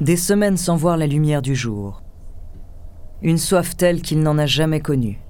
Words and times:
Des 0.00 0.16
semaines 0.16 0.56
sans 0.56 0.74
voir 0.74 0.96
la 0.96 1.06
lumière 1.06 1.40
du 1.40 1.54
jour. 1.54 2.02
Une 3.22 3.38
soif 3.38 3.76
telle 3.76 4.02
qu'il 4.02 4.20
n'en 4.22 4.38
a 4.38 4.46
jamais 4.46 4.80
connue, 4.80 5.20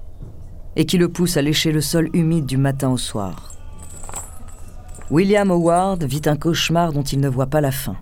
et 0.74 0.86
qui 0.86 0.96
le 0.96 1.10
pousse 1.10 1.36
à 1.36 1.42
lécher 1.42 1.70
le 1.70 1.82
sol 1.82 2.08
humide 2.14 2.46
du 2.46 2.56
matin 2.56 2.88
au 2.88 2.96
soir. 2.96 3.52
William 5.10 5.50
Howard 5.50 6.04
vit 6.04 6.22
un 6.24 6.36
cauchemar 6.36 6.94
dont 6.94 7.02
il 7.02 7.20
ne 7.20 7.28
voit 7.28 7.48
pas 7.48 7.60
la 7.60 7.72
fin. 7.72 7.96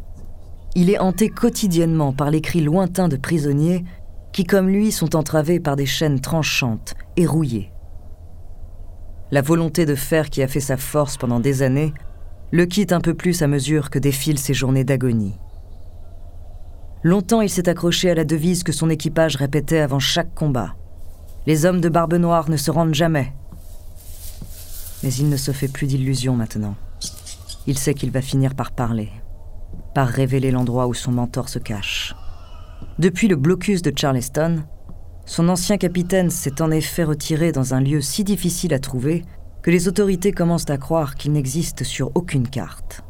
Il 0.76 0.88
est 0.88 1.00
hanté 1.00 1.30
quotidiennement 1.30 2.12
par 2.12 2.30
les 2.30 2.40
cris 2.40 2.62
lointains 2.62 3.08
de 3.08 3.16
prisonniers 3.16 3.84
qui, 4.32 4.44
comme 4.44 4.68
lui, 4.68 4.92
sont 4.92 5.16
entravés 5.16 5.58
par 5.58 5.74
des 5.74 5.84
chaînes 5.84 6.20
tranchantes 6.20 6.94
et 7.16 7.26
rouillées. 7.26 7.72
La 9.32 9.42
volonté 9.42 9.84
de 9.84 9.96
faire 9.96 10.30
qui 10.30 10.43
a 10.44 10.49
fait 10.49 10.60
sa 10.60 10.76
force 10.76 11.16
pendant 11.16 11.40
des 11.40 11.63
années 11.63 11.93
le 12.52 12.66
quitte 12.66 12.93
un 12.93 13.00
peu 13.00 13.14
plus 13.14 13.43
à 13.43 13.49
mesure 13.49 13.90
que 13.90 13.99
défilent 13.99 14.38
ses 14.38 14.54
journées 14.54 14.85
d'agonie. 14.85 15.40
Longtemps, 17.04 17.40
il 17.40 17.50
s'est 17.50 17.68
accroché 17.68 18.11
à 18.11 18.14
la 18.14 18.24
devise 18.24 18.62
que 18.62 18.70
son 18.70 18.88
équipage 18.88 19.34
répétait 19.34 19.80
avant 19.80 19.98
chaque 19.98 20.34
combat. 20.34 20.76
Les 21.46 21.66
hommes 21.66 21.80
de 21.80 21.88
barbe 21.88 22.14
noire 22.14 22.48
ne 22.48 22.56
se 22.56 22.70
rendent 22.70 22.94
jamais. 22.94 23.32
Mais 25.02 25.12
il 25.12 25.29
ne 25.29 25.36
se 25.36 25.50
fait 25.50 25.66
plus 25.66 25.88
d'illusions 25.88 26.36
maintenant. 26.36 26.76
Il 27.66 27.76
sait 27.76 27.94
qu'il 27.94 28.12
va 28.12 28.22
finir 28.22 28.54
par 28.54 28.70
parler, 28.70 29.10
par 29.94 30.07
révéler 30.07 30.52
l'endroit 30.52 30.86
où 30.86 30.94
son 30.94 31.10
mentor 31.10 31.48
se 31.48 31.58
cache. 31.58 32.14
Depuis 33.00 33.27
le 33.27 33.34
blocus 33.34 33.82
de 33.82 33.92
Charleston, 33.96 34.62
son 35.27 35.48
ancien 35.48 35.78
capitaine 35.78 36.30
s'est 36.30 36.62
en 36.62 36.70
effet 36.70 37.02
retiré 37.02 37.50
dans 37.50 37.74
un 37.74 37.80
lieu 37.80 38.00
si 38.00 38.22
difficile 38.22 38.74
à 38.74 38.78
trouver 38.78 39.24
que 39.62 39.72
les 39.72 39.88
autorités 39.88 40.30
commencent 40.30 40.70
à 40.70 40.78
croire 40.78 41.16
qu'il 41.16 41.32
n'existe 41.32 41.82
sur 41.82 42.12
aucune 42.14 42.48
carte. 42.48 43.02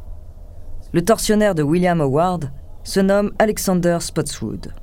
Le 0.93 1.03
tortionnaire 1.03 1.53
de 1.53 1.63
William 1.63 2.01
Howard 2.01 2.51
se 2.83 2.99
nomme 2.99 3.31
Alexander 3.39 3.97
Spotswood. 3.99 4.73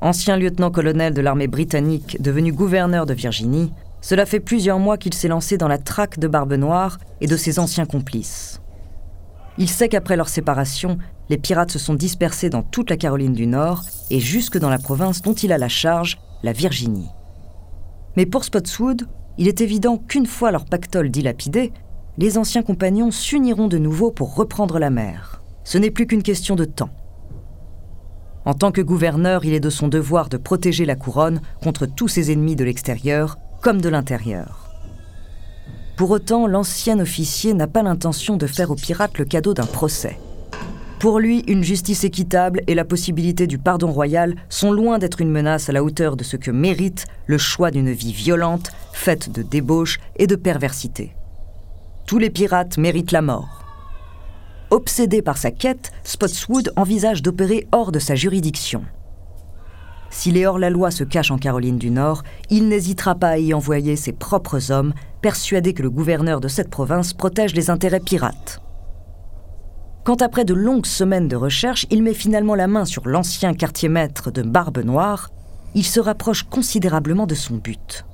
Ancien 0.00 0.36
lieutenant-colonel 0.36 1.14
de 1.14 1.20
l'armée 1.20 1.46
britannique 1.46 2.20
devenu 2.20 2.52
gouverneur 2.52 3.06
de 3.06 3.14
Virginie, 3.14 3.72
cela 4.00 4.26
fait 4.26 4.40
plusieurs 4.40 4.78
mois 4.78 4.96
qu'il 4.96 5.14
s'est 5.14 5.28
lancé 5.28 5.58
dans 5.58 5.68
la 5.68 5.78
traque 5.78 6.18
de 6.18 6.28
Barbe 6.28 6.54
Noire 6.54 6.98
et 7.20 7.26
de 7.26 7.36
ses 7.36 7.58
anciens 7.58 7.86
complices. 7.86 8.60
Il 9.58 9.68
sait 9.68 9.88
qu'après 9.88 10.16
leur 10.16 10.28
séparation, 10.28 10.98
les 11.28 11.36
pirates 11.36 11.70
se 11.70 11.78
sont 11.78 11.94
dispersés 11.94 12.48
dans 12.48 12.62
toute 12.62 12.88
la 12.90 12.96
Caroline 12.96 13.34
du 13.34 13.46
Nord 13.46 13.84
et 14.10 14.20
jusque 14.20 14.58
dans 14.58 14.70
la 14.70 14.78
province 14.78 15.22
dont 15.22 15.34
il 15.34 15.52
a 15.52 15.58
la 15.58 15.68
charge, 15.68 16.18
la 16.42 16.52
Virginie. 16.52 17.10
Mais 18.16 18.26
pour 18.26 18.44
Spotswood, 18.44 19.06
il 19.38 19.48
est 19.48 19.60
évident 19.60 19.98
qu'une 19.98 20.26
fois 20.26 20.50
leur 20.50 20.64
pactole 20.64 21.10
dilapidé, 21.10 21.72
les 22.18 22.38
anciens 22.38 22.62
compagnons 22.62 23.10
s'uniront 23.10 23.68
de 23.68 23.78
nouveau 23.78 24.10
pour 24.10 24.34
reprendre 24.34 24.78
la 24.78 24.90
mer. 24.90 25.39
Ce 25.70 25.78
n'est 25.78 25.92
plus 25.92 26.08
qu'une 26.08 26.24
question 26.24 26.56
de 26.56 26.64
temps. 26.64 26.90
En 28.44 28.54
tant 28.54 28.72
que 28.72 28.80
gouverneur, 28.80 29.44
il 29.44 29.54
est 29.54 29.60
de 29.60 29.70
son 29.70 29.86
devoir 29.86 30.28
de 30.28 30.36
protéger 30.36 30.84
la 30.84 30.96
couronne 30.96 31.40
contre 31.62 31.86
tous 31.86 32.08
ses 32.08 32.32
ennemis 32.32 32.56
de 32.56 32.64
l'extérieur 32.64 33.38
comme 33.62 33.80
de 33.80 33.88
l'intérieur. 33.88 34.68
Pour 35.96 36.10
autant, 36.10 36.48
l'ancien 36.48 36.98
officier 36.98 37.54
n'a 37.54 37.68
pas 37.68 37.84
l'intention 37.84 38.36
de 38.36 38.48
faire 38.48 38.72
aux 38.72 38.74
pirates 38.74 39.16
le 39.18 39.24
cadeau 39.24 39.54
d'un 39.54 39.64
procès. 39.64 40.18
Pour 40.98 41.20
lui, 41.20 41.44
une 41.46 41.62
justice 41.62 42.02
équitable 42.02 42.62
et 42.66 42.74
la 42.74 42.84
possibilité 42.84 43.46
du 43.46 43.58
pardon 43.58 43.92
royal 43.92 44.34
sont 44.48 44.72
loin 44.72 44.98
d'être 44.98 45.20
une 45.20 45.30
menace 45.30 45.68
à 45.68 45.72
la 45.72 45.84
hauteur 45.84 46.16
de 46.16 46.24
ce 46.24 46.36
que 46.36 46.50
mérite 46.50 47.06
le 47.26 47.38
choix 47.38 47.70
d'une 47.70 47.92
vie 47.92 48.12
violente, 48.12 48.72
faite 48.92 49.30
de 49.30 49.42
débauche 49.42 50.00
et 50.16 50.26
de 50.26 50.34
perversité. 50.34 51.14
Tous 52.08 52.18
les 52.18 52.30
pirates 52.30 52.76
méritent 52.76 53.12
la 53.12 53.22
mort. 53.22 53.59
Obsédé 54.70 55.20
par 55.20 55.36
sa 55.36 55.50
quête, 55.50 55.90
Spotswood 56.04 56.72
envisage 56.76 57.22
d'opérer 57.22 57.66
hors 57.72 57.90
de 57.90 57.98
sa 57.98 58.14
juridiction. 58.14 58.84
Si 60.10 60.30
les 60.30 60.46
hors-la-loi 60.46 60.92
se 60.92 61.02
cachent 61.02 61.32
en 61.32 61.38
Caroline 61.38 61.78
du 61.78 61.90
Nord, 61.90 62.22
il 62.50 62.68
n'hésitera 62.68 63.16
pas 63.16 63.30
à 63.30 63.38
y 63.38 63.52
envoyer 63.52 63.96
ses 63.96 64.12
propres 64.12 64.70
hommes, 64.70 64.92
persuadé 65.22 65.74
que 65.74 65.82
le 65.82 65.90
gouverneur 65.90 66.40
de 66.40 66.48
cette 66.48 66.70
province 66.70 67.14
protège 67.14 67.54
les 67.54 67.70
intérêts 67.70 68.00
pirates. 68.00 68.60
Quand 70.04 70.22
après 70.22 70.44
de 70.44 70.54
longues 70.54 70.86
semaines 70.86 71.28
de 71.28 71.36
recherche, 71.36 71.86
il 71.90 72.02
met 72.02 72.14
finalement 72.14 72.54
la 72.54 72.66
main 72.68 72.84
sur 72.84 73.06
l'ancien 73.08 73.54
quartier-maître 73.54 74.30
de 74.30 74.42
Barbe 74.42 74.78
Noire, 74.78 75.30
il 75.74 75.84
se 75.84 76.00
rapproche 76.00 76.44
considérablement 76.44 77.26
de 77.26 77.34
son 77.34 77.56
but. 77.56 78.04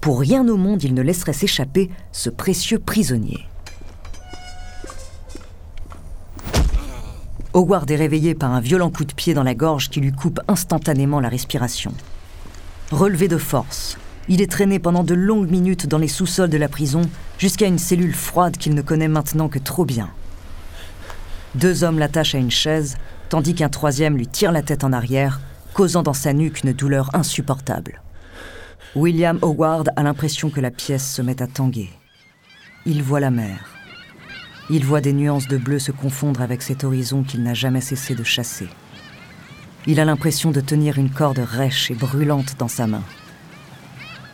Pour 0.00 0.20
rien 0.20 0.46
au 0.48 0.56
monde, 0.56 0.82
il 0.84 0.94
ne 0.94 1.02
laisserait 1.02 1.32
s'échapper 1.32 1.90
ce 2.12 2.30
précieux 2.30 2.78
prisonnier. 2.78 3.48
Howard 7.54 7.88
est 7.88 7.96
réveillé 7.96 8.34
par 8.34 8.52
un 8.52 8.58
violent 8.58 8.90
coup 8.90 9.04
de 9.04 9.14
pied 9.14 9.32
dans 9.32 9.44
la 9.44 9.54
gorge 9.54 9.88
qui 9.88 10.00
lui 10.00 10.10
coupe 10.10 10.40
instantanément 10.48 11.20
la 11.20 11.28
respiration. 11.28 11.94
Relevé 12.90 13.28
de 13.28 13.38
force, 13.38 13.96
il 14.28 14.42
est 14.42 14.50
traîné 14.50 14.80
pendant 14.80 15.04
de 15.04 15.14
longues 15.14 15.48
minutes 15.48 15.86
dans 15.86 15.98
les 15.98 16.08
sous-sols 16.08 16.50
de 16.50 16.58
la 16.58 16.68
prison 16.68 17.02
jusqu'à 17.38 17.68
une 17.68 17.78
cellule 17.78 18.12
froide 18.12 18.56
qu'il 18.56 18.74
ne 18.74 18.82
connaît 18.82 19.06
maintenant 19.06 19.48
que 19.48 19.60
trop 19.60 19.84
bien. 19.84 20.10
Deux 21.54 21.84
hommes 21.84 22.00
l'attachent 22.00 22.34
à 22.34 22.38
une 22.38 22.50
chaise, 22.50 22.96
tandis 23.28 23.54
qu'un 23.54 23.68
troisième 23.68 24.16
lui 24.16 24.26
tire 24.26 24.50
la 24.50 24.62
tête 24.62 24.82
en 24.82 24.92
arrière, 24.92 25.40
causant 25.74 26.02
dans 26.02 26.12
sa 26.12 26.32
nuque 26.32 26.64
une 26.64 26.72
douleur 26.72 27.10
insupportable. 27.14 28.02
William 28.96 29.38
Howard 29.42 29.90
a 29.94 30.02
l'impression 30.02 30.50
que 30.50 30.60
la 30.60 30.72
pièce 30.72 31.08
se 31.08 31.22
met 31.22 31.40
à 31.40 31.46
tanguer. 31.46 31.90
Il 32.84 33.04
voit 33.04 33.20
la 33.20 33.30
mer. 33.30 33.83
Il 34.70 34.84
voit 34.84 35.02
des 35.02 35.12
nuances 35.12 35.46
de 35.46 35.58
bleu 35.58 35.78
se 35.78 35.92
confondre 35.92 36.40
avec 36.40 36.62
cet 36.62 36.84
horizon 36.84 37.22
qu'il 37.22 37.42
n'a 37.42 37.52
jamais 37.52 37.82
cessé 37.82 38.14
de 38.14 38.24
chasser. 38.24 38.68
Il 39.86 40.00
a 40.00 40.06
l'impression 40.06 40.50
de 40.50 40.62
tenir 40.62 40.96
une 40.98 41.10
corde 41.10 41.38
rêche 41.38 41.90
et 41.90 41.94
brûlante 41.94 42.56
dans 42.58 42.68
sa 42.68 42.86
main, 42.86 43.02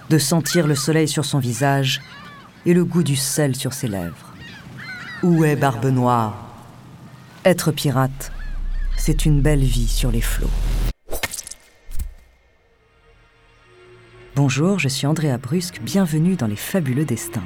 de 0.08 0.18
sentir 0.18 0.68
le 0.68 0.76
soleil 0.76 1.08
sur 1.08 1.24
son 1.24 1.40
visage 1.40 2.00
et 2.64 2.74
le 2.74 2.84
goût 2.84 3.02
du 3.02 3.16
sel 3.16 3.56
sur 3.56 3.72
ses 3.72 3.88
lèvres. 3.88 4.32
Où 5.24 5.44
est 5.44 5.56
Barbe 5.56 5.86
Noire? 5.86 6.46
Être 7.44 7.72
pirate, 7.72 8.30
c'est 8.96 9.24
une 9.24 9.40
belle 9.40 9.64
vie 9.64 9.88
sur 9.88 10.12
les 10.12 10.20
flots. 10.20 10.50
Bonjour, 14.36 14.78
je 14.78 14.88
suis 14.88 15.08
Andrea 15.08 15.38
Brusque, 15.38 15.80
bienvenue 15.82 16.36
dans 16.36 16.46
Les 16.46 16.56
Fabuleux 16.56 17.04
Destins. 17.04 17.42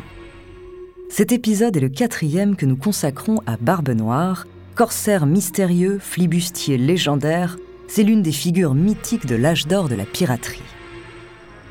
Cet 1.17 1.31
épisode 1.31 1.77
est 1.77 1.81
le 1.81 1.89
quatrième 1.89 2.57
que 2.57 2.67
nous 2.67 2.75
consacrons 2.77 3.41
à 3.47 3.57
Barbe 3.57 3.91
Noire, 3.91 4.49
corsaire 4.75 5.27
mystérieux, 5.27 6.01
flibustier 6.01 6.77
légendaire, 6.77 7.57
c'est 7.87 8.03
l'une 8.03 8.21
des 8.21 8.33
figures 8.33 8.75
mythiques 8.75 9.27
de 9.27 9.37
l'âge 9.37 9.69
d'or 9.69 9.89
de 9.89 9.95
la 9.95 10.07
piraterie. 10.07 10.65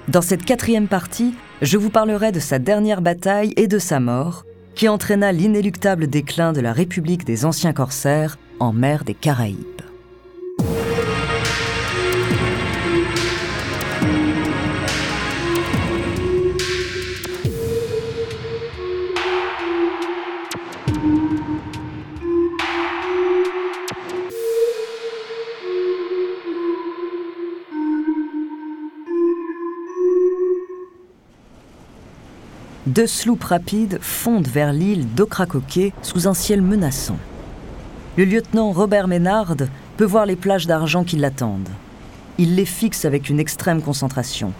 Dans 0.08 0.22
cette 0.22 0.46
quatrième 0.46 0.88
partie, 0.88 1.34
je 1.62 1.78
vous 1.78 1.90
parlerai 1.90 2.32
de 2.32 2.40
sa 2.40 2.58
dernière 2.58 3.02
bataille 3.02 3.52
et 3.58 3.68
de 3.68 3.80
sa 3.80 4.00
mort, 4.00 4.46
qui 4.76 4.88
entraîna 4.88 5.34
l'inéluctable 5.34 6.08
déclin 6.08 6.54
de 6.54 6.62
la 6.62 6.72
République 6.72 7.26
des 7.26 7.44
anciens 7.44 7.74
corsaires 7.74 8.38
en 8.62 8.72
mer 8.72 9.04
des 9.04 9.14
Caraïbes. 9.14 9.73
Deux 32.86 33.08
sloops 33.08 33.46
rapides 33.46 33.98
fondent 34.02 34.48
vers 34.48 34.74
l'île 34.74 35.08
d'Ocracoquet 35.16 35.94
sous 36.02 36.28
un 36.28 36.34
ciel 36.34 36.62
menaçant. 36.62 37.18
Le 38.18 38.26
lieutenant 38.26 38.72
Robert 38.72 39.08
Ménard 39.08 39.56
peut 39.96 40.04
voir 40.04 40.26
les 40.26 40.36
plages 40.36 40.68
d'argent 40.68 41.06
qui 41.06 41.16
l'attendent. 41.16 41.70
Il 42.38 42.56
les 42.56 42.66
fixe 42.66 43.06
avec 43.06 43.30
une 43.30 43.40
extrême 43.40 43.82
concentration, 43.82 44.52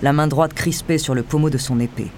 la 0.00 0.12
main 0.12 0.28
droite 0.28 0.54
crispée 0.54 0.98
sur 0.98 1.14
le 1.14 1.24
pommeau 1.24 1.50
de 1.50 1.58
son 1.58 1.80
épée. 1.80 2.10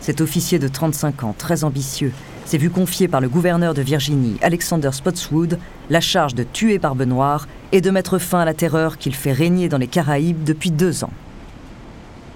Cet 0.00 0.22
officier 0.22 0.58
de 0.58 0.68
35 0.68 1.24
ans, 1.24 1.34
très 1.36 1.64
ambitieux, 1.64 2.12
s'est 2.46 2.56
vu 2.56 2.70
confier 2.70 3.08
par 3.08 3.20
le 3.20 3.28
gouverneur 3.28 3.74
de 3.74 3.82
Virginie, 3.82 4.38
Alexander 4.40 4.90
Spotswood, 4.92 5.58
la 5.90 6.00
charge 6.00 6.34
de 6.34 6.44
tuer 6.44 6.78
Barbe 6.78 7.02
Noire 7.02 7.46
et 7.72 7.82
de 7.82 7.90
mettre 7.90 8.18
fin 8.18 8.40
à 8.40 8.44
la 8.46 8.54
terreur 8.54 8.96
qu'il 8.96 9.14
fait 9.14 9.32
régner 9.32 9.68
dans 9.68 9.76
les 9.76 9.88
Caraïbes 9.88 10.44
depuis 10.44 10.70
deux 10.70 11.04
ans. 11.04 11.12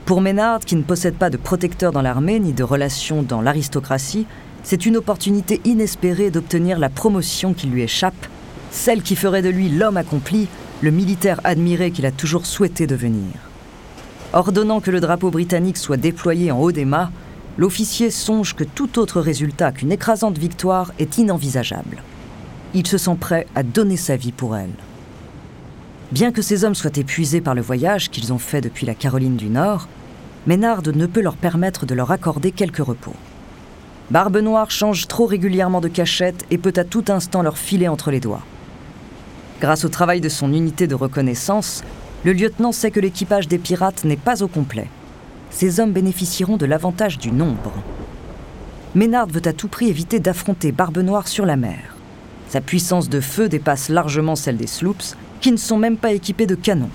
Pour 0.05 0.21
Ménard, 0.21 0.61
qui 0.61 0.75
ne 0.75 0.83
possède 0.83 1.15
pas 1.15 1.31
de 1.31 1.37
protecteur 1.37 1.93
dans 1.93 2.03
l'armée 2.03 2.41
ni 2.41 2.53
de 2.53 2.65
relations 2.65 3.23
dans 3.23 3.41
l'aristocratie, 3.41 4.27
c'est 4.65 4.85
une 4.85 4.97
opportunité 4.97 5.61
inespérée 5.65 6.31
d'obtenir 6.31 6.81
la 6.81 6.89
promotion 6.89 7.55
qui 7.55 7.69
lui 7.69 7.83
échappe, 7.83 8.27
celle 8.73 9.03
qui 9.03 9.15
ferait 9.15 9.43
de 9.43 9.49
lui 9.49 9.69
l'homme 9.69 9.97
accompli, 9.97 10.49
le 10.81 10.91
militaire 10.91 11.41
admiré 11.45 11.93
qu'il 11.93 12.05
a 12.05 12.11
toujours 12.11 12.47
souhaité 12.47 12.89
devenir. 12.89 13.31
Ordonnant 14.33 14.81
que 14.81 14.91
le 14.91 15.01
drapeau 15.01 15.31
britannique 15.31 15.77
soit 15.77 15.97
déployé 15.97 16.51
en 16.51 16.59
haut 16.59 16.73
des 16.73 16.85
mâts, 16.85 17.11
l'officier 17.57 18.11
songe 18.11 18.55
que 18.55 18.65
tout 18.65 18.99
autre 18.99 19.21
résultat 19.21 19.71
qu'une 19.71 19.93
écrasante 19.93 20.37
victoire 20.37 20.93
est 20.99 21.19
inenvisageable. 21.19 22.03
il 22.75 22.87
se 22.87 22.99
sent 22.99 23.17
prêt 23.21 23.47
à 23.55 23.63
donner 23.63 23.99
sa 23.99 24.17
vie 24.17 24.33
pour 24.33 24.57
elle. 24.57 24.73
Bien 26.13 26.31
que 26.31 26.43
ces 26.43 26.65
hommes 26.65 26.75
soient 26.75 26.91
épuisés 26.97 27.41
par 27.41 27.55
le 27.55 27.63
voyage 27.63 28.11
qu'ils 28.11 28.35
ont 28.35 28.39
fait 28.39 28.61
depuis 28.61 28.85
la 28.85 28.95
Caroline 28.95 29.37
du 29.37 29.49
Nord, 29.49 29.89
Ménard 30.47 30.83
ne 30.95 31.07
peut 31.07 31.23
leur 31.23 31.37
permettre 31.37 31.87
de 31.87 31.95
leur 31.95 32.11
accorder 32.11 32.53
quelques 32.53 32.85
repos. 32.85 33.15
Barbe 34.11 34.37
Noire 34.37 34.71
change 34.71 35.09
trop 35.09 35.25
régulièrement 35.25 35.81
de 35.81 35.89
cachette 35.89 36.45
et 36.51 36.59
peut 36.59 36.75
à 36.77 36.85
tout 36.85 37.05
instant 37.09 37.41
leur 37.41 37.57
filer 37.57 37.89
entre 37.89 38.11
les 38.11 38.21
doigts. 38.21 38.43
Grâce 39.59 39.87
au 39.87 39.89
travail 39.89 40.21
de 40.21 40.29
son 40.29 40.53
unité 40.53 40.87
de 40.87 40.95
reconnaissance, 40.95 41.83
le 42.25 42.35
lieutenant 42.35 42.73
sait 42.73 42.91
que 42.91 43.01
l'équipage 43.01 43.49
des 43.49 43.59
pirates 43.59 44.05
n'est 44.05 44.17
pas 44.19 44.43
au 44.43 44.49
complet. 44.49 44.91
Ces 45.51 45.81
hommes 45.81 45.93
bénéficieront 45.93 46.59
de 46.59 46.67
l'avantage 46.67 47.17
du 47.17 47.33
nombre. 47.33 47.73
Ménard 48.95 49.29
veut 49.29 49.47
à 49.47 49.55
tout 49.55 49.69
prix 49.69 49.89
éviter 49.89 50.21
d'affronter 50.21 50.73
Barbe 50.73 50.99
Noire 50.99 51.27
sur 51.27 51.47
la 51.47 51.57
mer. 51.57 51.97
Sa 52.51 52.61
puissance 52.61 53.09
de 53.09 53.21
feu 53.21 53.49
dépasse 53.49 53.89
largement 53.89 54.37
celle 54.37 54.59
des 54.59 54.67
sloops, 54.67 55.17
qui 55.43 55.53
ne 55.53 55.57
sont 55.57 55.77
même 55.77 55.97
pas 55.97 56.13
équipés 56.13 56.47
de 56.47 56.55
canons. 56.55 56.89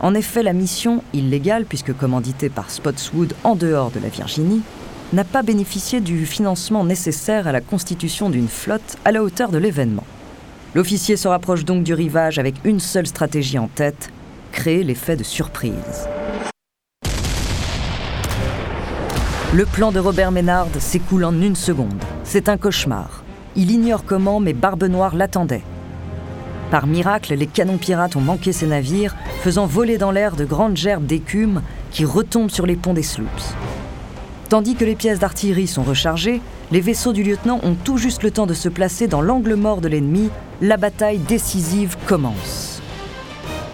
En 0.00 0.14
effet, 0.14 0.42
la 0.42 0.52
mission, 0.52 1.02
illégale 1.12 1.64
puisque 1.64 1.96
commanditée 1.96 2.50
par 2.50 2.70
Spotswood 2.70 3.34
en 3.42 3.56
dehors 3.56 3.90
de 3.90 3.98
la 3.98 4.08
Virginie, 4.08 4.62
n'a 5.12 5.24
pas 5.24 5.42
bénéficié 5.42 6.00
du 6.00 6.26
financement 6.26 6.84
nécessaire 6.84 7.48
à 7.48 7.52
la 7.52 7.60
constitution 7.60 8.30
d'une 8.30 8.48
flotte 8.48 8.96
à 9.04 9.12
la 9.12 9.22
hauteur 9.24 9.50
de 9.50 9.58
l'événement. 9.58 10.04
L'officier 10.74 11.16
se 11.16 11.26
rapproche 11.26 11.64
donc 11.64 11.82
du 11.82 11.94
rivage 11.94 12.38
avec 12.38 12.54
une 12.64 12.80
seule 12.80 13.06
stratégie 13.06 13.58
en 13.58 13.66
tête, 13.66 14.10
créer 14.52 14.84
l'effet 14.84 15.16
de 15.16 15.24
surprise. 15.24 16.06
Le 19.52 19.66
plan 19.66 19.90
de 19.90 19.98
Robert 19.98 20.30
Ménard 20.30 20.68
s'écoule 20.78 21.24
en 21.24 21.40
une 21.40 21.56
seconde. 21.56 22.04
C'est 22.24 22.48
un 22.48 22.56
cauchemar. 22.56 23.24
Il 23.56 23.72
ignore 23.72 24.04
comment, 24.04 24.38
mais 24.38 24.52
Barbe 24.52 24.84
Noire 24.84 25.16
l'attendait. 25.16 25.64
Par 26.70 26.86
miracle, 26.86 27.34
les 27.34 27.46
canons 27.48 27.78
pirates 27.78 28.14
ont 28.14 28.20
manqué 28.20 28.52
ces 28.52 28.66
navires, 28.66 29.16
faisant 29.42 29.66
voler 29.66 29.98
dans 29.98 30.12
l'air 30.12 30.36
de 30.36 30.44
grandes 30.44 30.76
gerbes 30.76 31.04
d'écume 31.04 31.62
qui 31.90 32.04
retombent 32.04 32.50
sur 32.50 32.64
les 32.64 32.76
ponts 32.76 32.94
des 32.94 33.02
sloops. 33.02 33.54
Tandis 34.48 34.76
que 34.76 34.84
les 34.84 34.94
pièces 34.94 35.18
d'artillerie 35.18 35.66
sont 35.66 35.82
rechargées, 35.82 36.40
les 36.70 36.80
vaisseaux 36.80 37.12
du 37.12 37.24
lieutenant 37.24 37.58
ont 37.64 37.74
tout 37.74 37.98
juste 37.98 38.22
le 38.22 38.30
temps 38.30 38.46
de 38.46 38.54
se 38.54 38.68
placer 38.68 39.08
dans 39.08 39.20
l'angle 39.20 39.54
mort 39.54 39.80
de 39.80 39.88
l'ennemi. 39.88 40.30
La 40.60 40.76
bataille 40.76 41.18
décisive 41.18 41.96
commence. 42.06 42.80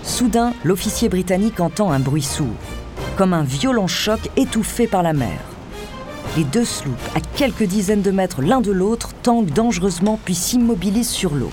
Soudain, 0.03 0.55
l'officier 0.65 1.11
britannique 1.11 1.61
entend 1.61 1.91
un 1.91 1.99
bruit 1.99 2.23
sourd, 2.23 2.47
comme 3.17 3.35
un 3.35 3.43
violent 3.43 3.89
choc 3.89 4.21
étouffé 4.37 4.87
par 4.87 5.03
la 5.03 5.13
mer. 5.13 5.39
Les 6.37 6.45
deux 6.45 6.65
sloops, 6.65 6.97
à 7.15 7.21
quelques 7.21 7.65
dizaines 7.65 8.03
de 8.03 8.11
mètres 8.11 8.41
l'un 8.41 8.63
de 8.63 8.73
l'autre, 8.73 9.11
tanguent 9.23 9.53
dangereusement 9.53 10.19
puis 10.25 10.35
s'immobilisent 10.35 11.09
sur 11.09 11.35
l'eau. 11.35 11.51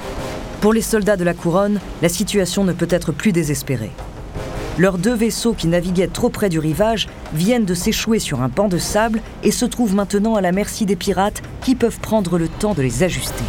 Pour 0.63 0.71
les 0.71 0.81
soldats 0.81 1.17
de 1.17 1.25
la 1.25 1.33
couronne, 1.33 1.81
la 2.01 2.07
situation 2.07 2.63
ne 2.63 2.71
peut 2.71 2.87
être 2.89 3.11
plus 3.11 3.33
désespérée. 3.33 3.91
Leurs 4.77 4.97
deux 4.97 5.13
vaisseaux 5.13 5.51
qui 5.51 5.67
naviguaient 5.67 6.07
trop 6.07 6.29
près 6.29 6.47
du 6.47 6.57
rivage 6.57 7.09
viennent 7.33 7.65
de 7.65 7.73
s'échouer 7.73 8.17
sur 8.17 8.41
un 8.41 8.47
banc 8.47 8.69
de 8.69 8.77
sable 8.77 9.19
et 9.43 9.51
se 9.51 9.65
trouvent 9.65 9.93
maintenant 9.93 10.35
à 10.35 10.41
la 10.41 10.53
merci 10.53 10.85
des 10.85 10.95
pirates 10.95 11.41
qui 11.63 11.75
peuvent 11.75 11.99
prendre 11.99 12.37
le 12.37 12.47
temps 12.47 12.73
de 12.73 12.81
les 12.81 13.03
ajuster. 13.03 13.43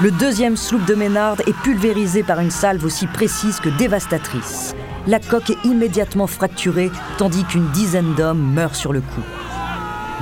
Le 0.00 0.12
deuxième 0.12 0.56
sloop 0.56 0.84
de 0.84 0.94
Ménard 0.94 1.40
est 1.48 1.62
pulvérisé 1.64 2.22
par 2.22 2.38
une 2.38 2.52
salve 2.52 2.84
aussi 2.84 3.08
précise 3.08 3.58
que 3.58 3.70
dévastatrice. 3.70 4.76
La 5.08 5.18
coque 5.18 5.50
est 5.50 5.64
immédiatement 5.64 6.28
fracturée 6.28 6.92
tandis 7.18 7.42
qu'une 7.42 7.68
dizaine 7.72 8.14
d'hommes 8.14 8.52
meurent 8.54 8.76
sur 8.76 8.92
le 8.92 9.00
coup. 9.00 9.35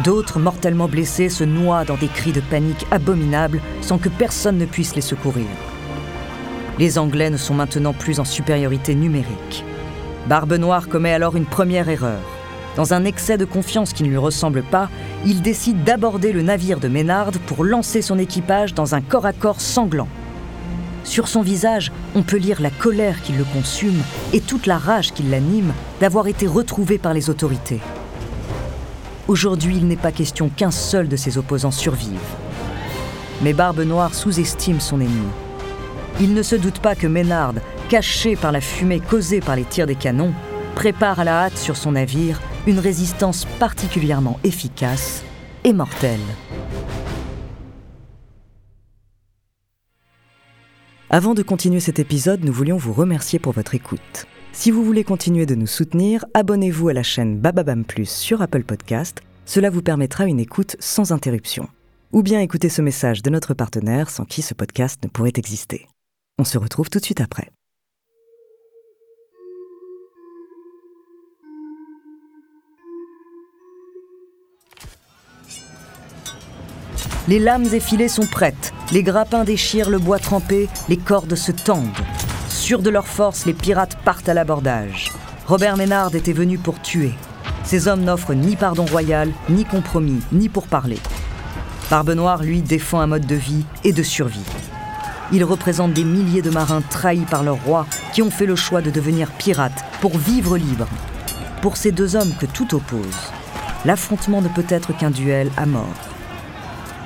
D'autres, 0.02 0.40
mortellement 0.40 0.88
blessés, 0.88 1.28
se 1.28 1.44
noient 1.44 1.84
dans 1.84 1.96
des 1.96 2.08
cris 2.08 2.32
de 2.32 2.40
panique 2.40 2.86
abominables 2.90 3.60
sans 3.80 3.98
que 3.98 4.08
personne 4.08 4.58
ne 4.58 4.66
puisse 4.66 4.96
les 4.96 5.00
secourir. 5.00 5.46
Les 6.80 6.98
Anglais 6.98 7.30
ne 7.30 7.36
sont 7.36 7.54
maintenant 7.54 7.92
plus 7.92 8.18
en 8.18 8.24
supériorité 8.24 8.96
numérique. 8.96 9.64
Barbe 10.26 10.54
Noire 10.54 10.88
commet 10.88 11.12
alors 11.12 11.36
une 11.36 11.46
première 11.46 11.88
erreur. 11.88 12.20
Dans 12.74 12.92
un 12.92 13.04
excès 13.04 13.38
de 13.38 13.44
confiance 13.44 13.92
qui 13.92 14.02
ne 14.02 14.08
lui 14.08 14.16
ressemble 14.16 14.64
pas, 14.64 14.90
il 15.24 15.42
décide 15.42 15.84
d'aborder 15.84 16.32
le 16.32 16.42
navire 16.42 16.80
de 16.80 16.88
Ménard 16.88 17.30
pour 17.46 17.62
lancer 17.62 18.02
son 18.02 18.18
équipage 18.18 18.74
dans 18.74 18.96
un 18.96 19.00
corps 19.00 19.26
à 19.26 19.32
corps 19.32 19.60
sanglant. 19.60 20.08
Sur 21.04 21.28
son 21.28 21.42
visage, 21.42 21.92
on 22.16 22.22
peut 22.22 22.38
lire 22.38 22.60
la 22.60 22.70
colère 22.70 23.22
qui 23.22 23.32
le 23.32 23.44
consume 23.44 24.02
et 24.32 24.40
toute 24.40 24.66
la 24.66 24.78
rage 24.78 25.12
qui 25.12 25.22
l'anime 25.22 25.72
d'avoir 26.00 26.26
été 26.26 26.48
retrouvé 26.48 26.98
par 26.98 27.14
les 27.14 27.30
autorités. 27.30 27.80
Aujourd'hui, 29.26 29.78
il 29.78 29.88
n'est 29.88 29.96
pas 29.96 30.12
question 30.12 30.50
qu'un 30.50 30.70
seul 30.70 31.08
de 31.08 31.16
ses 31.16 31.38
opposants 31.38 31.70
survive. 31.70 32.20
Mais 33.42 33.54
Barbe 33.54 33.80
Noire 33.80 34.14
sous-estime 34.14 34.80
son 34.80 35.00
ennemi. 35.00 35.28
Il 36.20 36.34
ne 36.34 36.42
se 36.42 36.56
doute 36.56 36.78
pas 36.78 36.94
que 36.94 37.06
Ménard, 37.06 37.54
caché 37.88 38.36
par 38.36 38.52
la 38.52 38.60
fumée 38.60 39.00
causée 39.00 39.40
par 39.40 39.56
les 39.56 39.64
tirs 39.64 39.86
des 39.86 39.94
canons, 39.94 40.34
prépare 40.74 41.20
à 41.20 41.24
la 41.24 41.44
hâte 41.44 41.56
sur 41.56 41.76
son 41.76 41.92
navire 41.92 42.38
une 42.66 42.78
résistance 42.78 43.46
particulièrement 43.58 44.38
efficace 44.44 45.24
et 45.64 45.72
mortelle. 45.72 46.20
Avant 51.08 51.32
de 51.32 51.42
continuer 51.42 51.80
cet 51.80 51.98
épisode, 51.98 52.44
nous 52.44 52.52
voulions 52.52 52.76
vous 52.76 52.92
remercier 52.92 53.38
pour 53.38 53.52
votre 53.54 53.74
écoute. 53.74 54.26
Si 54.54 54.70
vous 54.70 54.84
voulez 54.84 55.02
continuer 55.02 55.46
de 55.46 55.56
nous 55.56 55.66
soutenir, 55.66 56.24
abonnez-vous 56.32 56.88
à 56.88 56.92
la 56.92 57.02
chaîne 57.02 57.38
Bababam 57.38 57.84
Plus 57.84 58.08
sur 58.08 58.40
Apple 58.40 58.62
Podcast. 58.62 59.20
Cela 59.46 59.68
vous 59.68 59.82
permettra 59.82 60.26
une 60.26 60.38
écoute 60.38 60.76
sans 60.78 61.10
interruption. 61.10 61.68
Ou 62.12 62.22
bien 62.22 62.40
écouter 62.40 62.68
ce 62.68 62.80
message 62.80 63.20
de 63.20 63.30
notre 63.30 63.52
partenaire 63.52 64.08
sans 64.10 64.24
qui 64.24 64.42
ce 64.42 64.54
podcast 64.54 65.02
ne 65.02 65.08
pourrait 65.08 65.32
exister. 65.36 65.88
On 66.38 66.44
se 66.44 66.56
retrouve 66.56 66.88
tout 66.88 67.00
de 67.00 67.04
suite 67.04 67.20
après. 67.20 67.50
Les 77.26 77.40
lames 77.40 77.66
effilées 77.74 78.08
sont 78.08 78.26
prêtes, 78.26 78.72
les 78.92 79.02
grappins 79.02 79.44
déchirent 79.44 79.90
le 79.90 79.98
bois 79.98 80.20
trempé, 80.20 80.68
les 80.88 80.96
cordes 80.96 81.34
se 81.34 81.50
tendent. 81.50 81.88
Sûrs 82.54 82.82
de 82.82 82.88
leur 82.88 83.08
force, 83.08 83.44
les 83.44 83.52
pirates 83.52 83.98
partent 84.04 84.28
à 84.28 84.32
l'abordage. 84.32 85.12
Robert 85.48 85.76
Ménard 85.76 86.14
était 86.14 86.32
venu 86.32 86.56
pour 86.56 86.80
tuer. 86.80 87.12
Ces 87.64 87.88
hommes 87.88 88.04
n'offrent 88.04 88.32
ni 88.32 88.56
pardon 88.56 88.86
royal, 88.86 89.30
ni 89.50 89.64
compromis, 89.64 90.20
ni 90.32 90.48
pour 90.48 90.68
parler. 90.68 90.98
Barbe 91.90 92.12
Noire, 92.12 92.42
lui, 92.42 92.62
défend 92.62 93.00
un 93.00 93.08
mode 93.08 93.26
de 93.26 93.34
vie 93.34 93.66
et 93.82 93.92
de 93.92 94.02
survie. 94.02 94.46
Il 95.32 95.44
représente 95.44 95.92
des 95.92 96.04
milliers 96.04 96.40
de 96.42 96.48
marins 96.48 96.80
trahis 96.80 97.26
par 97.28 97.42
leur 97.42 97.62
roi 97.64 97.86
qui 98.14 98.22
ont 98.22 98.30
fait 98.30 98.46
le 98.46 98.56
choix 98.56 98.80
de 98.80 98.90
devenir 98.90 99.32
pirates 99.32 99.84
pour 100.00 100.16
vivre 100.16 100.56
libre. 100.56 100.86
Pour 101.60 101.76
ces 101.76 101.92
deux 101.92 102.14
hommes 102.16 102.32
que 102.40 102.46
tout 102.46 102.74
oppose, 102.74 103.32
l'affrontement 103.84 104.40
ne 104.40 104.48
peut 104.48 104.66
être 104.68 104.96
qu'un 104.96 105.10
duel 105.10 105.50
à 105.56 105.66
mort. 105.66 105.84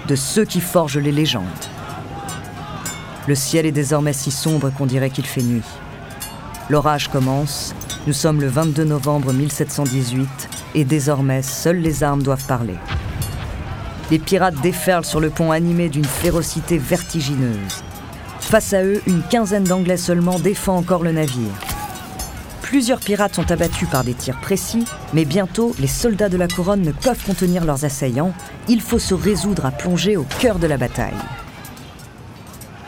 De 0.06 0.14
ceux 0.14 0.44
qui 0.44 0.60
forgent 0.60 0.98
les 0.98 1.10
légendes. 1.10 1.44
Le 3.28 3.34
ciel 3.34 3.66
est 3.66 3.72
désormais 3.72 4.14
si 4.14 4.30
sombre 4.30 4.70
qu'on 4.70 4.86
dirait 4.86 5.10
qu'il 5.10 5.26
fait 5.26 5.42
nuit. 5.42 5.60
L'orage 6.70 7.08
commence, 7.08 7.74
nous 8.06 8.14
sommes 8.14 8.40
le 8.40 8.48
22 8.48 8.84
novembre 8.84 9.34
1718 9.34 10.26
et 10.74 10.86
désormais 10.86 11.42
seules 11.42 11.76
les 11.76 12.02
armes 12.02 12.22
doivent 12.22 12.46
parler. 12.46 12.76
Les 14.10 14.18
pirates 14.18 14.58
déferlent 14.62 15.04
sur 15.04 15.20
le 15.20 15.28
pont 15.28 15.50
animés 15.50 15.90
d'une 15.90 16.06
férocité 16.06 16.78
vertigineuse. 16.78 17.84
Face 18.40 18.72
à 18.72 18.82
eux, 18.82 19.02
une 19.06 19.22
quinzaine 19.22 19.64
d'Anglais 19.64 19.98
seulement 19.98 20.38
défend 20.38 20.78
encore 20.78 21.04
le 21.04 21.12
navire. 21.12 21.52
Plusieurs 22.62 23.00
pirates 23.00 23.34
sont 23.34 23.50
abattus 23.50 23.90
par 23.90 24.04
des 24.04 24.14
tirs 24.14 24.40
précis, 24.40 24.86
mais 25.12 25.26
bientôt, 25.26 25.74
les 25.78 25.86
soldats 25.86 26.30
de 26.30 26.38
la 26.38 26.48
couronne 26.48 26.80
ne 26.80 26.92
peuvent 26.92 27.22
contenir 27.26 27.66
leurs 27.66 27.84
assaillants. 27.84 28.32
Il 28.68 28.80
faut 28.80 28.98
se 28.98 29.12
résoudre 29.12 29.66
à 29.66 29.70
plonger 29.70 30.16
au 30.16 30.24
cœur 30.40 30.58
de 30.58 30.66
la 30.66 30.78
bataille. 30.78 31.12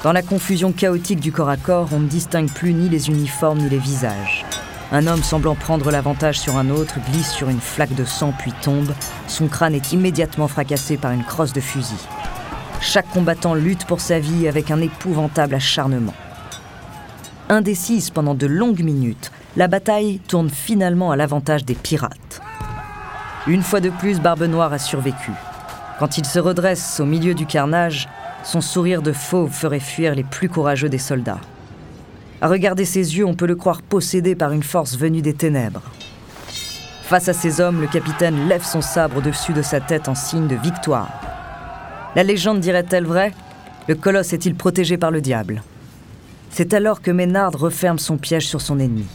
Dans 0.02 0.12
la 0.12 0.22
confusion 0.22 0.72
chaotique 0.72 1.20
du 1.20 1.30
corps 1.30 1.50
à 1.50 1.58
corps, 1.58 1.90
on 1.92 1.98
ne 1.98 2.08
distingue 2.08 2.50
plus 2.50 2.72
ni 2.72 2.88
les 2.88 3.10
uniformes 3.10 3.58
ni 3.58 3.68
les 3.68 3.78
visages. 3.78 4.46
Un 4.92 5.06
homme 5.06 5.22
semblant 5.22 5.54
prendre 5.54 5.90
l'avantage 5.90 6.40
sur 6.40 6.56
un 6.56 6.70
autre 6.70 6.98
glisse 7.10 7.30
sur 7.30 7.50
une 7.50 7.60
flaque 7.60 7.94
de 7.94 8.06
sang 8.06 8.32
puis 8.38 8.52
tombe. 8.62 8.94
Son 9.28 9.46
crâne 9.46 9.74
est 9.74 9.92
immédiatement 9.92 10.48
fracassé 10.48 10.96
par 10.96 11.12
une 11.12 11.22
crosse 11.22 11.52
de 11.52 11.60
fusil. 11.60 12.00
Chaque 12.80 13.10
combattant 13.10 13.52
lutte 13.52 13.84
pour 13.84 14.00
sa 14.00 14.18
vie 14.18 14.48
avec 14.48 14.70
un 14.70 14.80
épouvantable 14.80 15.54
acharnement. 15.54 16.14
Indécise 17.50 18.08
pendant 18.08 18.34
de 18.34 18.46
longues 18.46 18.82
minutes, 18.82 19.30
la 19.58 19.68
bataille 19.68 20.18
tourne 20.20 20.48
finalement 20.48 21.10
à 21.10 21.16
l'avantage 21.16 21.66
des 21.66 21.74
pirates. 21.74 22.40
Une 23.46 23.62
fois 23.62 23.80
de 23.80 23.90
plus, 23.90 24.18
Barbe 24.18 24.44
Noire 24.44 24.72
a 24.72 24.78
survécu. 24.78 25.32
Quand 25.98 26.16
il 26.16 26.24
se 26.24 26.38
redresse 26.38 27.00
au 27.00 27.04
milieu 27.04 27.34
du 27.34 27.44
carnage, 27.44 28.08
son 28.44 28.60
sourire 28.60 29.02
de 29.02 29.12
fauve 29.12 29.50
ferait 29.50 29.80
fuir 29.80 30.14
les 30.14 30.24
plus 30.24 30.48
courageux 30.48 30.88
des 30.88 30.98
soldats. 30.98 31.40
À 32.40 32.48
regarder 32.48 32.84
ses 32.84 33.16
yeux, 33.16 33.26
on 33.26 33.34
peut 33.34 33.46
le 33.46 33.56
croire 33.56 33.82
possédé 33.82 34.34
par 34.34 34.52
une 34.52 34.62
force 34.62 34.96
venue 34.96 35.22
des 35.22 35.34
ténèbres. 35.34 35.82
Face 37.02 37.28
à 37.28 37.32
ces 37.32 37.60
hommes, 37.60 37.80
le 37.80 37.86
capitaine 37.86 38.48
lève 38.48 38.64
son 38.64 38.80
sabre 38.80 39.18
au-dessus 39.18 39.52
de 39.52 39.62
sa 39.62 39.80
tête 39.80 40.08
en 40.08 40.14
signe 40.14 40.46
de 40.46 40.56
victoire. 40.56 41.10
La 42.16 42.22
légende 42.22 42.60
dirait-elle 42.60 43.04
vrai? 43.04 43.32
Le 43.88 43.94
colosse 43.94 44.32
est-il 44.32 44.54
protégé 44.54 44.96
par 44.96 45.10
le 45.10 45.20
diable? 45.20 45.62
C'est 46.50 46.72
alors 46.72 47.02
que 47.02 47.10
Ménard 47.10 47.52
referme 47.52 47.98
son 47.98 48.16
piège 48.16 48.46
sur 48.46 48.60
son 48.60 48.78
ennemi. 48.78 49.06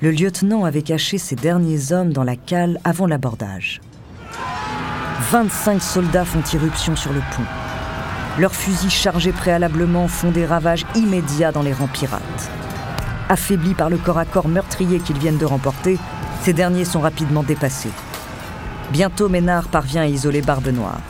Le 0.00 0.10
lieutenant 0.10 0.64
avait 0.64 0.82
caché 0.82 1.18
ses 1.18 1.36
derniers 1.36 1.92
hommes 1.92 2.12
dans 2.12 2.24
la 2.24 2.36
cale 2.36 2.78
avant 2.84 3.06
l'abordage. 3.06 3.80
25 5.30 5.80
soldats 5.80 6.24
font 6.24 6.42
irruption 6.52 6.96
sur 6.96 7.12
le 7.12 7.20
pont. 7.34 7.61
Leurs 8.38 8.54
fusils 8.54 8.90
chargés 8.90 9.32
préalablement 9.32 10.08
font 10.08 10.30
des 10.30 10.46
ravages 10.46 10.86
immédiats 10.94 11.52
dans 11.52 11.60
les 11.62 11.74
rangs 11.74 11.86
pirates. 11.86 12.50
Affaiblis 13.28 13.74
par 13.74 13.90
le 13.90 13.98
corps 13.98 14.18
à 14.18 14.24
corps 14.24 14.48
meurtrier 14.48 15.00
qu'ils 15.00 15.18
viennent 15.18 15.36
de 15.36 15.44
remporter, 15.44 15.98
ces 16.42 16.54
derniers 16.54 16.86
sont 16.86 17.00
rapidement 17.00 17.42
dépassés. 17.42 17.90
Bientôt, 18.90 19.28
Ménard 19.28 19.68
parvient 19.68 20.02
à 20.02 20.06
isoler 20.06 20.40
Barbe 20.40 20.68
Noire. 20.68 21.00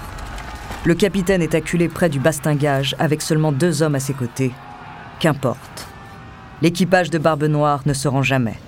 Le 0.84 0.94
capitaine 0.94 1.42
est 1.42 1.54
acculé 1.54 1.88
près 1.88 2.08
du 2.08 2.18
bastingage 2.18 2.96
avec 2.98 3.22
seulement 3.22 3.52
deux 3.52 3.82
hommes 3.82 3.94
à 3.94 4.00
ses 4.00 4.14
côtés. 4.14 4.52
Qu'importe. 5.20 5.86
L'équipage 6.60 7.10
de 7.10 7.18
Barbe 7.18 7.44
Noire 7.44 7.82
ne 7.86 7.92
se 7.92 8.08
rend 8.08 8.24
jamais. 8.24 8.58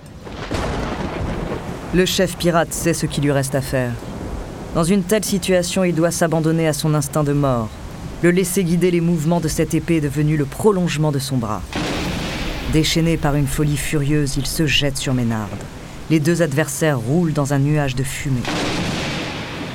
Le 1.93 2.07
chef 2.07 2.37
pirate 2.37 2.73
sait 2.73 2.95
ce 2.95 3.07
qu'il 3.07 3.25
lui 3.25 3.33
reste 3.33 3.57
à 3.57 3.61
faire. 3.61 3.93
Dans 4.77 4.85
une 4.85 5.03
telle 5.03 5.25
situation, 5.25 5.83
il 5.83 5.95
doit 5.95 6.13
s'abandonner 6.13 6.69
à 6.69 6.73
son 6.73 6.95
instinct 6.95 7.23
de 7.25 7.33
mort, 7.33 7.69
le 8.25 8.31
laisser 8.31 8.65
guider 8.65 8.91
les 8.91 9.03
mouvements 9.03 9.39
de 9.39 9.49
cette 9.49 9.75
épée 9.75 10.01
devenue 10.01 10.39
le 10.39 10.47
prolongement 10.47 11.13
de 11.13 11.19
son 11.19 11.37
bras. 11.37 11.61
Déchaîné 12.73 13.19
par 13.19 13.35
une 13.35 13.47
folie 13.47 13.77
furieuse, 13.77 14.39
il 14.39 14.47
se 14.47 14.67
jette 14.67 14.97
sur 14.97 15.13
Ménard. 15.13 15.51
Les 16.09 16.21
deux 16.21 16.41
adversaires 16.41 16.99
roulent 16.99 17.35
dans 17.35 17.53
un 17.53 17.59
nuage 17.59 17.95
de 17.95 18.03
fumée. 18.03 18.41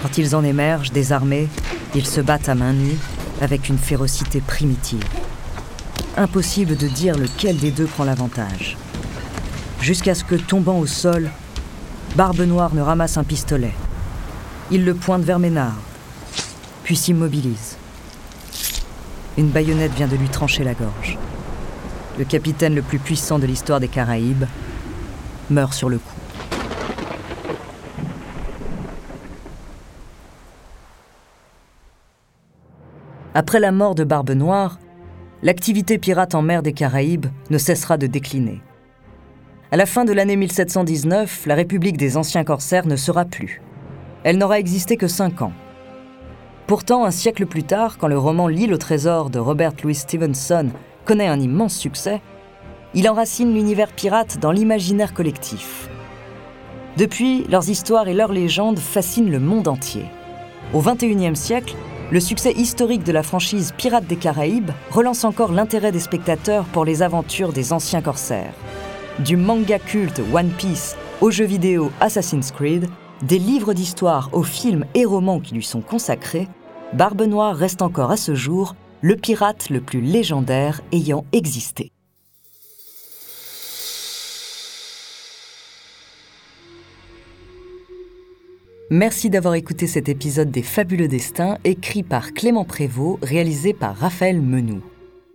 Quand 0.02 0.18
ils 0.18 0.36
en 0.36 0.44
émergent, 0.44 0.92
désarmés, 0.92 1.48
ils 1.94 2.08
se 2.08 2.22
battent 2.22 2.50
à 2.50 2.56
main 2.56 2.74
nue, 2.74 2.98
avec 3.40 3.70
une 3.70 3.78
férocité 3.78 4.42
primitive. 4.42 5.06
Impossible 6.18 6.76
de 6.76 6.88
dire 6.88 7.20
lequel 7.20 7.56
des 7.56 7.70
deux 7.70 7.86
prend 7.86 8.04
l'avantage. 8.04 8.78
Jusqu'à 9.80 10.16
ce 10.16 10.24
que, 10.24 10.34
tombant 10.34 10.80
au 10.80 10.88
sol, 10.88 11.30
Barbe 12.16 12.42
Noire 12.42 12.74
ne 12.74 12.82
ramasse 12.82 13.18
un 13.18 13.24
pistolet. 13.24 13.76
Il 14.72 14.86
le 14.86 14.96
pointe 14.96 15.22
vers 15.22 15.38
Ménard, 15.38 15.78
puis 16.84 16.96
s'immobilise. 16.96 17.79
Une 19.40 19.48
baïonnette 19.48 19.94
vient 19.94 20.10
de 20.10 20.18
lui 20.18 20.28
trancher 20.28 20.66
la 20.66 20.74
gorge. 20.74 21.18
Le 22.18 22.26
capitaine 22.26 22.76
le 22.76 22.82
plus 22.82 23.00
puissant 23.00 23.40
de 23.40 23.46
l'histoire 23.46 23.80
des 23.80 23.88
Caraïbes 23.88 24.44
meurt 25.50 25.74
sur 25.74 25.88
le 25.88 25.98
coup. 25.98 26.16
Après 33.34 33.62
la 33.62 33.72
mort 33.72 33.96
de 33.96 34.04
Barbe 34.04 34.32
Noire, 34.32 34.78
l'activité 35.42 35.98
pirate 35.98 36.36
en 36.36 36.42
mer 36.42 36.62
des 36.62 36.74
Caraïbes 36.74 37.28
ne 37.50 37.58
cessera 37.58 37.96
de 37.96 38.08
décliner. 38.08 38.62
À 39.72 39.78
la 39.78 39.86
fin 39.86 40.04
de 40.04 40.12
l'année 40.12 40.36
1719, 40.36 41.46
la 41.46 41.56
République 41.56 41.96
des 41.96 42.18
anciens 42.18 42.44
corsaires 42.44 42.88
ne 42.88 42.98
sera 42.98 43.24
plus. 43.24 43.62
Elle 44.26 44.38
n'aura 44.38 44.60
existé 44.60 44.98
que 44.98 45.08
cinq 45.08 45.42
ans. 45.42 45.54
Pourtant, 46.70 47.04
un 47.04 47.10
siècle 47.10 47.48
plus 47.48 47.64
tard, 47.64 47.98
quand 47.98 48.08
le 48.08 48.20
roman 48.20 48.48
L'île 48.48 48.76
au 48.76 48.78
trésor 48.78 49.32
de 49.32 49.40
Robert 49.40 49.72
Louis 49.84 49.96
Stevenson 49.96 50.70
connaît 51.04 51.26
un 51.26 51.40
immense 51.40 51.76
succès, 51.76 52.22
il 52.94 53.10
enracine 53.10 53.56
l'univers 53.56 53.92
pirate 53.92 54.38
dans 54.38 54.52
l'imaginaire 54.52 55.16
collectif. 55.16 55.90
Depuis, 56.96 57.44
leurs 57.50 57.70
histoires 57.70 58.08
et 58.08 58.14
leurs 58.14 58.32
légendes 58.32 58.78
fascinent 58.78 59.32
le 59.32 59.40
monde 59.40 59.68
entier. 59.68 60.06
Au 60.76 60.82
XXIe 60.82 61.36
siècle, 61.36 61.74
le 62.12 62.20
succès 62.20 62.52
historique 62.52 63.04
de 63.04 63.14
la 63.14 63.24
franchise 63.24 63.74
Pirates 63.76 64.06
des 64.06 64.18
Caraïbes 64.18 64.70
relance 64.92 65.24
encore 65.24 65.52
l'intérêt 65.52 65.92
des 65.92 66.00
spectateurs 66.00 66.66
pour 66.66 66.86
les 66.86 67.02
aventures 67.02 67.52
des 67.52 67.74
anciens 67.74 68.04
corsaires. 68.04 68.54
Du 69.26 69.38
manga 69.38 69.80
culte 69.80 70.22
One 70.32 70.52
Piece 70.52 70.96
au 71.20 71.32
jeu 71.32 71.46
vidéo 71.46 71.90
Assassin's 72.00 72.52
Creed, 72.52 72.88
des 73.24 73.40
livres 73.40 73.74
d'histoire 73.74 74.30
aux 74.34 74.44
films 74.44 74.86
et 74.94 75.04
romans 75.04 75.40
qui 75.40 75.56
lui 75.56 75.64
sont 75.64 75.82
consacrés, 75.82 76.48
Barbe 76.94 77.22
Noire 77.22 77.56
reste 77.56 77.84
encore 77.84 78.10
à 78.10 78.18
ce 78.18 78.34
jour 78.34 78.76
le 79.02 79.16
pirate 79.16 79.70
le 79.70 79.80
plus 79.80 80.02
légendaire 80.02 80.82
ayant 80.92 81.24
existé. 81.32 81.92
Merci 88.90 89.30
d'avoir 89.30 89.54
écouté 89.54 89.86
cet 89.86 90.10
épisode 90.10 90.50
des 90.50 90.64
Fabuleux 90.64 91.08
Destins, 91.08 91.60
écrit 91.64 92.02
par 92.02 92.34
Clément 92.34 92.66
Prévost, 92.66 93.20
réalisé 93.22 93.74
par 93.74 93.96
Raphaël 93.96 94.42
Menou. 94.42 94.82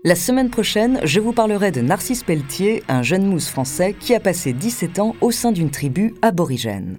La 0.03 0.17
semaine 0.17 0.51
prochaine, 0.51 0.99
je 1.05 1.21
vous 1.21 1.33
parlerai 1.33 1.71
de 1.71 1.81
Narcisse 1.81 2.25
Pelletier, 2.25 2.83
un 2.89 3.03
jeune 3.03 3.27
mousse 3.27 3.49
français 3.49 3.95
qui 3.99 4.13
a 4.13 4.19
passé 4.19 4.53
17 4.53 4.99
ans 4.99 5.15
au 5.21 5.31
sein 5.31 5.53
d'une 5.53 5.71
tribu 5.71 6.15
aborigène. 6.21 6.99